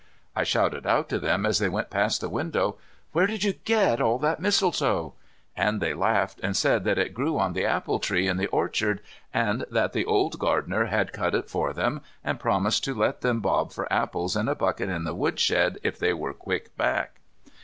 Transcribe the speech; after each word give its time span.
I 0.35 0.43
shouted 0.43 0.87
out 0.87 1.09
to 1.09 1.19
them 1.19 1.45
as 1.45 1.59
they 1.59 1.69
went 1.69 1.91
past 1.91 2.21
the 2.21 2.29
window, 2.29 2.79
"Where 3.11 3.27
did 3.27 3.43
you 3.43 3.53
get 3.53 4.01
all 4.01 4.17
that 4.17 4.39
mistletoe?" 4.39 5.13
And 5.55 5.79
they 5.79 5.93
laughed 5.93 6.39
and 6.41 6.57
said 6.57 6.85
that 6.85 6.97
it 6.97 7.13
grew 7.13 7.37
on 7.37 7.53
the 7.53 7.65
apple 7.65 7.99
tree 7.99 8.27
in 8.27 8.37
the 8.37 8.47
orchard, 8.47 9.01
and 9.31 9.63
that 9.69 9.93
the 9.93 10.05
old 10.05 10.39
gardener 10.39 10.85
had 10.85 11.13
cut 11.13 11.35
it 11.35 11.51
for 11.51 11.71
them, 11.71 12.01
and 12.23 12.39
promised 12.39 12.83
to 12.85 12.95
let 12.95 13.21
them 13.21 13.41
bob 13.41 13.71
for 13.73 13.85
apples 13.93 14.35
in 14.35 14.47
a 14.47 14.55
bucket 14.55 14.89
in 14.89 15.03
the 15.03 15.13
wood 15.13 15.39
shed 15.39 15.77
if 15.83 15.99
they 15.99 16.13
were 16.13 16.33
quick 16.33 16.75
back. 16.75 17.19